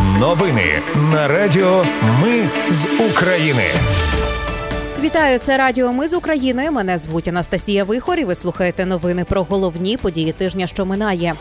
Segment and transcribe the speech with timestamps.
[0.00, 1.84] Новини на Радіо
[2.22, 3.64] Ми з України.
[5.00, 6.70] Вітаю, це Радіо Ми з України.
[6.70, 11.34] Мене звуть Анастасія Вихор і Ви слухаєте новини про головні події тижня, що минає.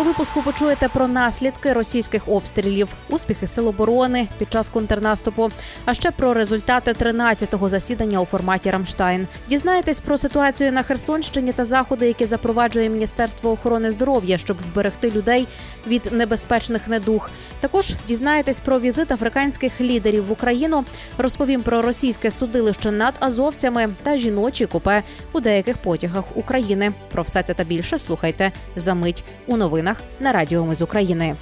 [0.00, 5.50] У випуску почуєте про наслідки російських обстрілів, успіхи сил оборони під час контрнаступу,
[5.84, 9.26] а ще про результати 13-го засідання у форматі Рамштайн.
[9.48, 15.48] Дізнаєтесь про ситуацію на Херсонщині та заходи, які запроваджує Міністерство охорони здоров'я, щоб вберегти людей
[15.86, 17.30] від небезпечних недух.
[17.60, 20.84] Також дізнаєтесь про візит африканських лідерів в Україну.
[21.18, 26.92] Розповім про російське судилище над азовцями та жіночі купе у деяких потягах України.
[27.12, 29.89] Про все це та більше слухайте за мить у новинах
[30.20, 31.36] на Радіо Ми з України.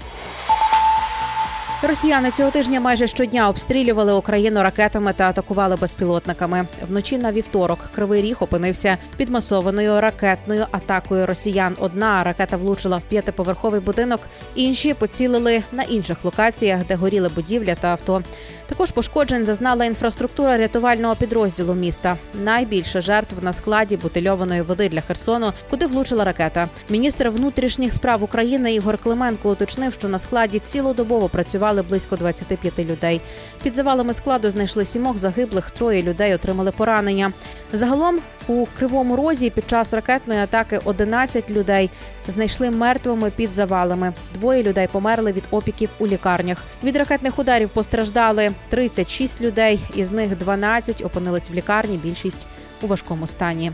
[1.83, 6.67] Росіяни цього тижня майже щодня обстрілювали Україну ракетами та атакували безпілотниками.
[6.89, 11.77] Вночі на вівторок Кривий Ріг опинився під масованою ракетною атакою росіян.
[11.81, 14.21] Одна ракета влучила в п'ятиповерховий будинок,
[14.55, 18.23] інші поцілили на інших локаціях, де горіли будівля та авто.
[18.69, 22.17] Також пошкоджень зазнала інфраструктура рятувального підрозділу міста.
[22.45, 26.69] Найбільше жертв на складі бутильованої води для Херсону, куди влучила ракета.
[26.89, 33.21] Міністр внутрішніх справ України Ігор Клименко уточнив, що на складі цілодобово працювали близько 25 людей.
[33.63, 37.33] Під завалами складу знайшли сімох загиблих, троє людей отримали поранення.
[37.73, 41.91] Загалом у кривому розі під час ракетної атаки 11 людей
[42.29, 44.13] знайшли мертвими під завалами.
[44.35, 46.59] Двоє людей померли від опіків у лікарнях.
[46.85, 51.97] Від ракетних ударів постраждали 36 людей, із них 12 опинились в лікарні.
[51.97, 52.47] Більшість
[52.83, 53.73] у важкому стані.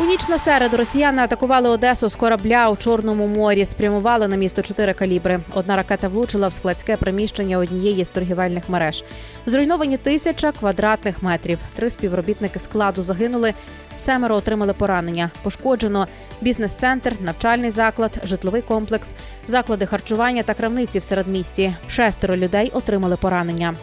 [0.00, 3.64] У ніч на середу росіяни атакували Одесу з корабля у Чорному морі.
[3.64, 5.40] Спрямували на місто чотири калібри.
[5.54, 9.04] Одна ракета влучила в складське приміщення однієї з торгівельних мереж.
[9.46, 11.58] Зруйновані тисяча квадратних метрів.
[11.76, 13.54] Три співробітники складу загинули.
[13.96, 15.30] Семеро отримали поранення.
[15.42, 16.06] Пошкоджено
[16.40, 19.14] бізнес-центр, навчальний заклад, житловий комплекс,
[19.48, 21.74] заклади харчування та крамниці в середмісті.
[21.88, 23.74] Шестеро людей отримали поранення.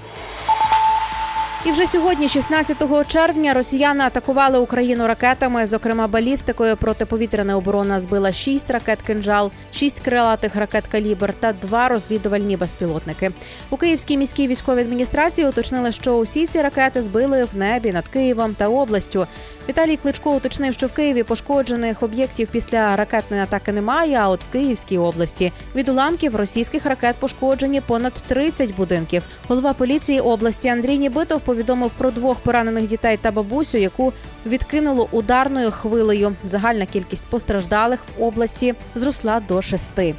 [1.66, 6.78] І вже сьогодні, 16 червня, росіяни атакували Україну ракетами, зокрема балістикою.
[6.78, 13.32] Протиповітряна оборона збила шість ракет кинжал, шість крилатих ракет калібр та два розвідувальні безпілотники.
[13.70, 18.54] У Київській міській військовій адміністрації уточнили, що усі ці ракети збили в небі над Києвом
[18.54, 19.28] та областю.
[19.70, 24.18] Віталій Кличко уточнив, що в Києві пошкоджених об'єктів після ракетної атаки немає.
[24.22, 29.24] А от в Київській області від уламків російських ракет пошкоджені понад 30 будинків.
[29.48, 34.14] Голова поліції області Андрій Нібитов повідомив про двох поранених дітей та бабусю, яку
[34.46, 36.36] відкинуло ударною хвилею.
[36.44, 40.16] Загальна кількість постраждалих в області зросла до шести.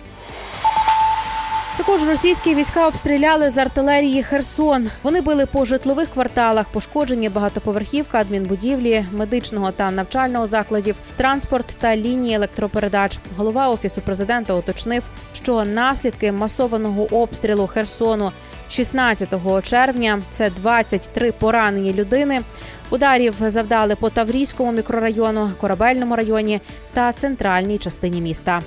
[1.76, 4.88] Також російські війська обстріляли з артилерії Херсон.
[5.02, 12.34] Вони били по житлових кварталах, пошкоджені багатоповерхівка, адмінбудівлі, медичного та навчального закладів, транспорт та лінії
[12.34, 13.18] електропередач.
[13.36, 15.03] Голова офісу президента уточнив,
[15.34, 18.32] що наслідки масованого обстрілу Херсону
[18.71, 22.43] 16 червня це 23 поранені людини.
[22.91, 26.60] Ударів завдали по Таврійському мікрорайону, корабельному районі
[26.93, 28.62] та центральній частині міста.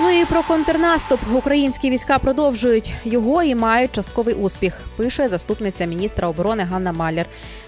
[0.00, 4.80] Ну і про контрнаступ українські війська продовжують його і мають частковий успіх.
[4.96, 7.26] Пише заступниця міністра оборони Ганна Маляр.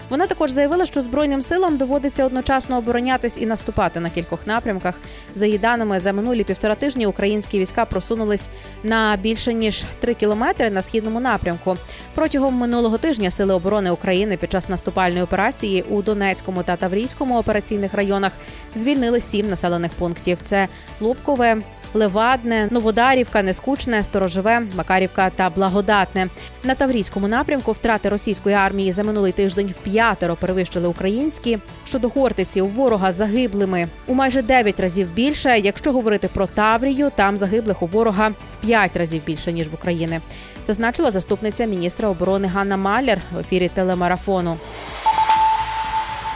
[0.09, 4.95] Вона також заявила, що збройним силам доводиться одночасно оборонятись і наступати на кількох напрямках.
[5.35, 8.49] За її даними, за минулі півтора тижні українські війська просунулись
[8.83, 11.77] на більше ніж три кілометри на східному напрямку.
[12.15, 17.93] Протягом минулого тижня сили оборони України під час наступальної операції у Донецькому та Таврійському операційних
[17.93, 18.31] районах
[18.75, 20.67] звільнили сім населених пунктів: це
[20.99, 21.61] Лубкове.
[21.93, 26.29] Левадне, Новодарівка, Нескучне, Сторожове, Макарівка та Благодатне.
[26.63, 31.59] На Таврійському напрямку втрати російської армії за минулий тиждень в п'ятеро перевищили українські.
[31.85, 35.59] Щодо Хортиці у ворога загиблими у майже дев'ять разів більше.
[35.59, 40.19] Якщо говорити про Таврію, там загиблих у ворога в п'ять разів більше ніж в Україні.
[40.67, 44.57] Зазначила заступниця міністра оборони Ганна Маляр в ефірі телемарафону.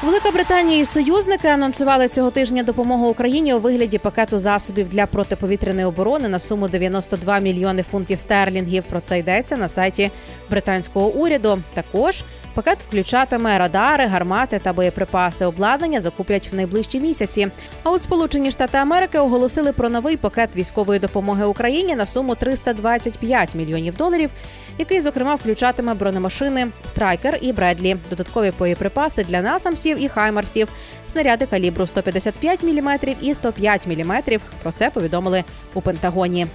[0.06, 5.86] Велика Британія і союзники анонсували цього тижня допомогу Україні у вигляді пакету засобів для протиповітряної
[5.86, 8.84] оборони на суму 92 мільйони фунтів стерлінгів.
[8.84, 10.12] Про це йдеться на сайті
[10.50, 11.60] британського уряду.
[11.74, 12.24] Також
[12.54, 15.46] пакет включатиме радари, гармати та боєприпаси.
[15.46, 17.48] Обладнання закуплять в найближчі місяці.
[17.84, 23.56] А от Сполучені Штати Америки оголосили про новий пакет військової допомоги Україні на суму 325
[23.56, 24.30] мільйонів доларів
[24.78, 30.68] який, зокрема, включатиме бронемашини Страйкер і Бредлі, додаткові боєприпаси для насамсів і хаймарсів,
[31.08, 34.24] снаряди калібру 155 мм і 105 мм.
[34.64, 35.44] Про це повідомили
[35.74, 36.48] у Пентагоні.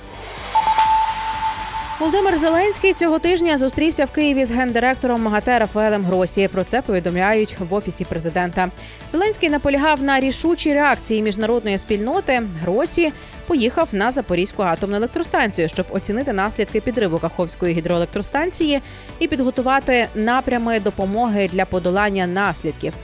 [2.00, 6.48] Володимир Зеленський цього тижня зустрівся в Києві з гендиректором МАГАТЕ Рафаелем Гросі.
[6.48, 8.70] Про це повідомляють в офісі президента.
[9.10, 12.42] Зеленський наполягав на рішучій реакції міжнародної спільноти.
[12.62, 13.12] Гросі
[13.46, 18.82] поїхав на Запорізьку атомну електростанцію, щоб оцінити наслідки підриву Каховської гідроелектростанції
[19.18, 22.94] і підготувати напрями допомоги для подолання наслідків.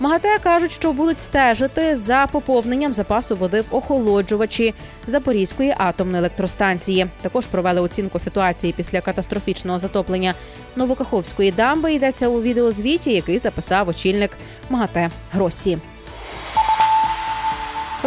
[0.00, 4.74] МАГАТЕ кажуть, що будуть стежити за поповненням запасу води в охолоджувачі
[5.06, 7.06] Запорізької атомної електростанції.
[7.22, 10.34] Також провели оцінку ситуації після катастрофічного затоплення
[10.76, 11.92] Новокаховської дамби.
[11.92, 14.30] Йдеться у відеозвіті, який записав очільник
[14.70, 15.78] МАГАТЕ Гросі.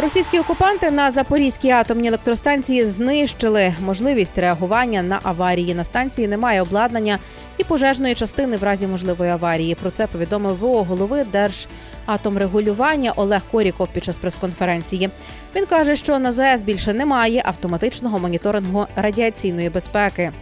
[0.02, 5.74] Російські окупанти на Запорізькій атомній електростанції знищили можливість реагування на аварії.
[5.74, 7.18] На станції немає обладнання
[7.58, 9.74] і пожежної частини в разі можливої аварії.
[9.74, 15.10] Про це повідомив ВО голови Держатомрегулювання Олег Коріков під час прес-конференції.
[15.56, 20.32] Він каже, що на ЗС більше немає автоматичного моніторингу радіаційної безпеки.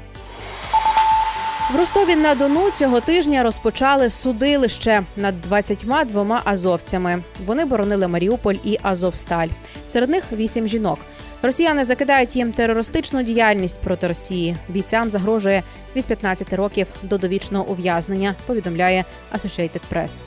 [1.71, 7.23] В Ростові на Дону цього тижня розпочали судилище над 22 азовцями.
[7.45, 9.49] Вони боронили Маріуполь і Азовсталь.
[9.89, 10.99] Серед них вісім жінок.
[11.43, 14.57] Росіяни закидають їм терористичну діяльність проти Росії.
[14.69, 15.63] Бійцям загрожує
[15.97, 18.35] від 15 років до довічного ув'язнення.
[18.47, 19.05] Повідомляє
[19.35, 20.21] Associated Press.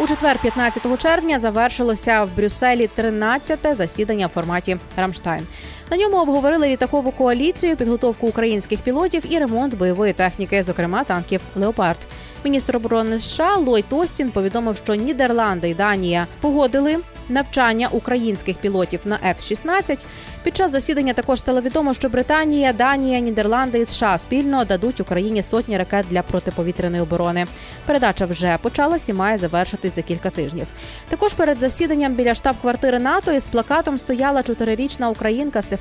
[0.00, 5.46] У четвер, 15 червня, завершилося в Брюсселі 13-те засідання в форматі Рамштайн.
[5.90, 11.98] На ньому обговорили літакову коаліцію, підготовку українських пілотів і ремонт бойової техніки, зокрема танків Леопард.
[12.44, 16.96] Міністр оборони США Ллойд Остін повідомив, що Нідерланди і Данія погодили
[17.28, 20.04] навчання українських пілотів на F-16.
[20.42, 25.42] Під час засідання також стало відомо, що Британія, Данія, Нідерланди і США спільно дадуть Україні
[25.42, 27.46] сотні ракет для протиповітряної оборони.
[27.86, 30.66] Передача вже почалась і має завершитись за кілька тижнів.
[31.08, 35.75] Також перед засіданням біля штаб-квартири НАТО із плакатом стояла чотирирічна українка Стефанія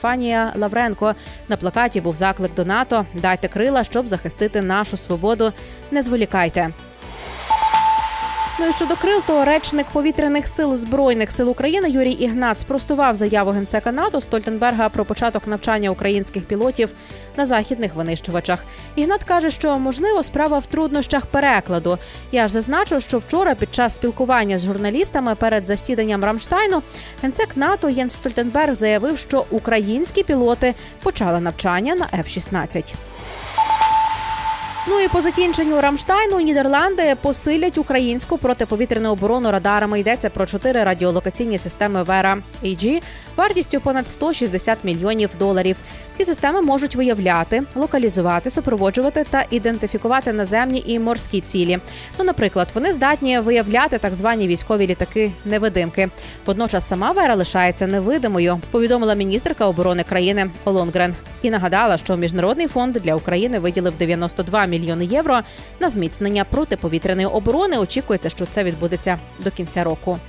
[0.55, 1.13] Лавренко.
[1.49, 5.53] На плакаті був заклик до НАТО: дайте крила, щоб захистити нашу свободу.
[5.91, 6.69] Не зволікайте.
[8.59, 13.51] Ну і щодо крил, то речник повітряних сил збройних сил України Юрій Ігнат спростував заяву
[13.51, 16.89] генсека НАТО Стольтенберга про початок навчання українських пілотів
[17.37, 18.59] на західних винищувачах.
[18.95, 21.97] Ігнат каже, що можливо справа в труднощах перекладу.
[22.31, 26.81] Я ж зазначу, що вчора під час спілкування з журналістами перед засіданням Рамштайну
[27.21, 30.73] генсек НАТО Єнс Стольтенберг заявив, що українські пілоти
[31.03, 32.93] почали навчання на F-16.
[34.87, 39.99] Ну і по закінченню Рамштайну Нідерланди посилять українську протиповітряну оборону радарами.
[39.99, 43.01] Йдеться про чотири радіолокаційні системи Вера AG
[43.35, 45.77] вартістю понад 160 мільйонів доларів.
[46.17, 51.79] Ці системи можуть виявляти, локалізувати, супроводжувати та ідентифікувати наземні і морські цілі.
[52.19, 56.09] Ну, наприклад, вони здатні виявляти так звані військові літаки-невидимки.
[56.45, 58.59] Водночас сама Вера лишається невидимою.
[58.71, 65.05] Повідомила міністерка оборони країни Олонгрен і нагадала, що міжнародний фонд для України виділив 92 мільйони
[65.05, 65.39] євро
[65.79, 67.77] на зміцнення протиповітряної оборони.
[67.77, 70.19] Очікується, що це відбудеться до кінця року.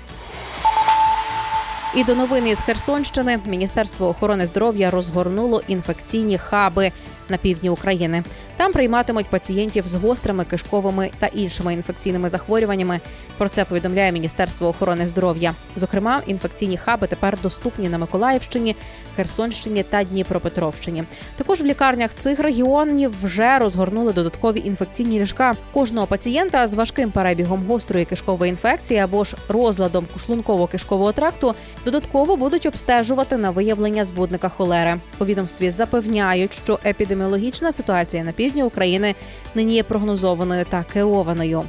[1.96, 6.92] І до новини з Херсонщини Міністерство охорони здоров'я розгорнуло інфекційні хаби
[7.28, 8.24] на півдні України.
[8.56, 13.00] Там прийматимуть пацієнтів з гострими кишковими та іншими інфекційними захворюваннями.
[13.38, 15.54] Про це повідомляє Міністерство охорони здоров'я.
[15.76, 18.76] Зокрема, інфекційні хаби тепер доступні на Миколаївщині,
[19.16, 21.04] Херсонщині та Дніпропетровщині.
[21.36, 25.54] Також в лікарнях цих регіонів вже розгорнули додаткові інфекційні ліжка.
[25.72, 31.54] Кожного пацієнта з важким перебігом гострої кишкової інфекції або ж розладом шлунково-кишкового тракту
[31.84, 35.00] додатково будуть обстежувати на виявлення збудника холери.
[35.20, 39.14] У відомстві запевняють, що епідеміологічна ситуація на півдні України
[39.54, 41.62] нині є прогнозованою та керованою.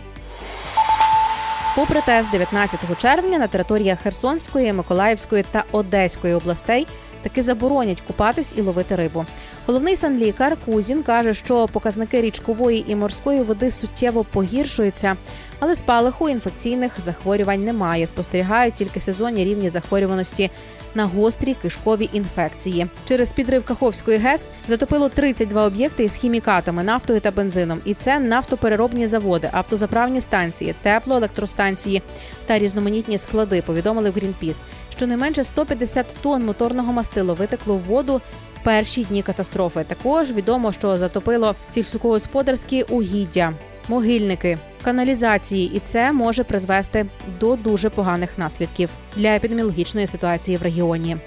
[1.75, 6.87] Попри те, з 19 червня на територіях Херсонської, Миколаївської та Одеської областей
[7.21, 9.25] таки заборонять купатись і ловити рибу.
[9.67, 15.15] Головний санлікар Кузін каже, що показники річкової і морської води суттєво погіршуються,
[15.59, 18.07] але спалаху інфекційних захворювань немає.
[18.07, 20.51] Спостерігають тільки сезонні рівні захворюваності
[20.95, 22.87] на гострі кишкові інфекції.
[23.05, 27.79] Через підрив Каховської ГЕС затопило 32 об'єкти із хімікатами, нафтою та бензином.
[27.85, 32.01] І це нафтопереробні заводи, автозаправні станції, теплоелектростанції
[32.45, 33.61] та різноманітні склади.
[33.61, 34.61] Повідомили в Грінпіс.
[34.89, 38.21] Щонайменше 150 тонн моторного мастила витекло в воду
[38.67, 39.83] перші дні катастрофи.
[39.83, 43.53] Також відомо, що затопило сільськогосподарські угіддя,
[43.87, 47.05] могильники, каналізації, і це може призвести
[47.39, 51.17] до дуже поганих наслідків для епідеміологічної ситуації в регіоні.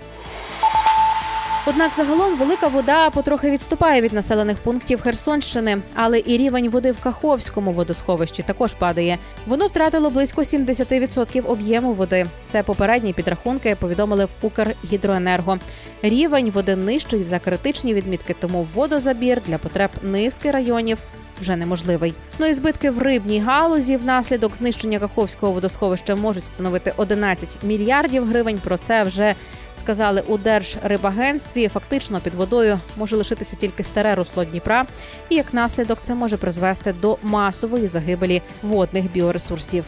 [1.70, 7.00] Однак загалом велика вода потрохи відступає від населених пунктів Херсонщини, але і рівень води в
[7.00, 9.18] Каховському водосховищі також падає.
[9.46, 12.26] Воно втратило близько 70% об'єму води.
[12.44, 15.58] Це попередні підрахунки повідомили в Укргідроенерго.
[16.02, 20.98] Рівень води нижчий за критичні відмітки, тому водозабір для потреб низки районів
[21.40, 22.14] вже неможливий.
[22.38, 28.58] Ну і збитки в рибній галузі внаслідок знищення Каховського водосховища можуть становити 11 мільярдів гривень.
[28.58, 29.34] Про це вже
[29.80, 31.68] сказали у Держрибагентстві.
[31.68, 34.86] Фактично під водою може лишитися тільки старе русло Дніпра,
[35.28, 39.84] і як наслідок це може призвести до масової загибелі водних біоресурсів.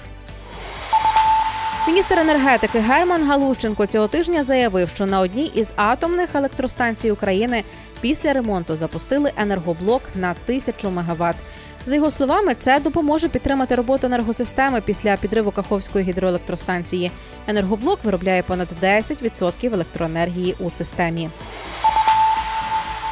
[1.87, 7.65] Міністр енергетики Герман Галущенко цього тижня заявив, що на одній із атомних електростанцій України
[8.01, 11.37] після ремонту запустили енергоблок на тисячу мегаватт.
[11.87, 17.11] За його словами, це допоможе підтримати роботу енергосистеми після підриву Каховської гідроелектростанції.
[17.47, 21.31] Енергоблок виробляє понад 10% електроенергії у системі.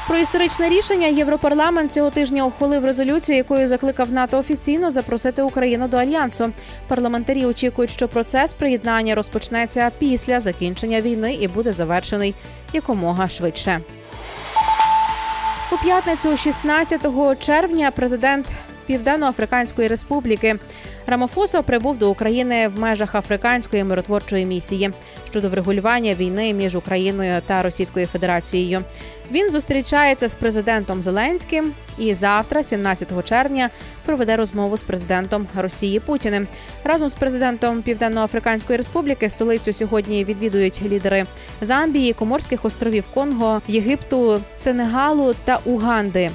[0.08, 5.96] Про історичне рішення Європарламент цього тижня ухвалив резолюцію, якою закликав НАТО офіційно запросити Україну до
[5.96, 6.52] альянсу.
[6.88, 12.34] Парламентарі очікують, що процес приєднання розпочнеться після закінчення війни і буде завершений
[12.72, 13.80] якомога швидше.
[15.72, 17.06] У п'ятницю, 16
[17.38, 18.46] червня, президент
[18.86, 20.58] Південно-Африканської Республіки
[21.06, 24.90] Рамофосо прибув до України в межах африканської миротворчої місії
[25.30, 28.84] щодо врегулювання війни між Україною та Російською Федерацією.
[29.30, 33.70] Він зустрічається з президентом Зеленським і завтра, 17 червня,
[34.04, 36.48] проведе розмову з президентом Росії Путіним.
[36.84, 41.26] Разом з президентом Південно-Африканської Республіки столицю сьогодні відвідують лідери
[41.60, 46.30] Замбії, Коморських островів Конго, Єгипту, Сенегалу та Уганди.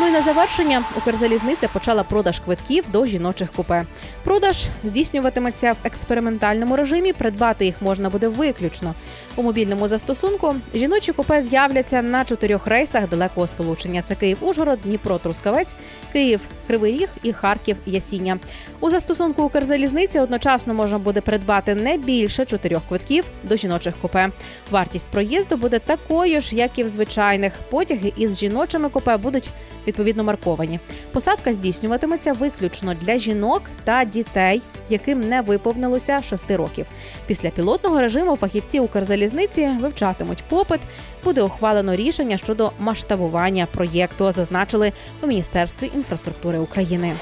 [0.00, 3.86] Ну і на завершення Укрзалізниця почала продаж квитків до жіночих купе.
[4.24, 7.12] Продаж здійснюватиметься в експериментальному режимі.
[7.12, 8.94] Придбати їх можна буде виключно
[9.36, 10.54] у мобільному застосунку.
[10.74, 14.02] Жіночі купе з'являться на чотирьох рейсах далекого сполучення.
[14.02, 15.76] Це Київ, Ужгород, Дніпро, Трускавець,
[16.12, 18.38] Київ, Кривий Ріг і Харків, Ясіння.
[18.80, 24.28] У застосунку Укрзалізниці одночасно можна буде придбати не більше чотирьох квитків до жіночих купе.
[24.70, 27.52] Вартість проїзду буде такою ж, як і в звичайних.
[27.70, 29.50] Потяги із жіночими купе будуть
[29.86, 30.80] відповідно марковані.
[31.12, 36.86] Посадка здійснюватиметься виключно для жінок та дітей, яким не виповнилося 6 років.
[37.26, 40.80] Після пілотного режиму фахівці Укрзалізниці вивчатимуть попит.
[41.24, 47.12] Буде ухвалено рішення щодо масштабування проєкту, зазначили у міністерстві інфраструктури України.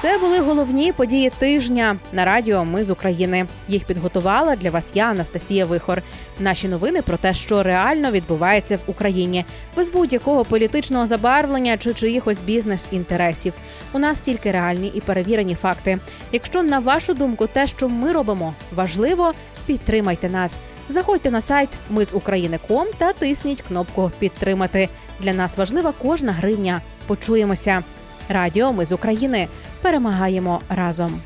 [0.00, 2.64] Це були головні події тижня на радіо.
[2.64, 3.46] Ми з України.
[3.68, 6.02] Їх підготувала для вас я, Анастасія Вихор.
[6.38, 9.44] Наші новини про те, що реально відбувається в Україні,
[9.76, 13.54] без будь-якого політичного забарвлення чи чиїхось бізнес-інтересів.
[13.92, 15.98] У нас тільки реальні і перевірені факти.
[16.32, 19.32] Якщо на вашу думку, те, що ми робимо, важливо,
[19.66, 20.58] підтримайте нас.
[20.88, 24.88] Заходьте на сайт Ми з України.ком та тисніть кнопку Підтримати.
[25.20, 26.80] Для нас важлива кожна гривня.
[27.06, 27.82] Почуємося.
[28.28, 29.48] Радіо Ми з України
[29.82, 31.20] перемагаємо разом.